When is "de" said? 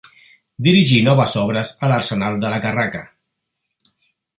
2.47-2.53